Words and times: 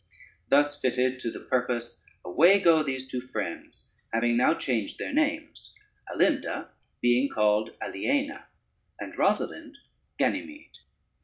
Thus 0.49 0.79
fitted 0.81 1.19
to 1.19 1.29
the 1.29 1.41
purpose, 1.41 2.01
away 2.25 2.57
go 2.57 2.81
these 2.81 3.05
two 3.07 3.21
friends, 3.21 3.91
having 4.11 4.35
now 4.35 4.55
changed 4.55 4.97
their 4.97 5.13
names, 5.13 5.75
Alinda 6.11 6.69
being 7.01 7.29
called 7.29 7.77
Aliena, 7.79 8.45
and 8.99 9.13
Rosalynde 9.15 9.75
Ganymede. 10.17 10.79